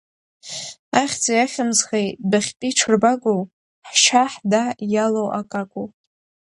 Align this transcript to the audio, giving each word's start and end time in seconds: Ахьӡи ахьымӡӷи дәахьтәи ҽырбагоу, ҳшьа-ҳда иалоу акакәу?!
Ахьӡи 1.01 1.33
ахьымӡӷи 1.43 2.03
дәахьтәи 2.29 2.75
ҽырбагоу, 2.77 3.41
ҳшьа-ҳда 3.89 4.63
иалоу 4.93 5.29
акакәу?! 5.39 5.87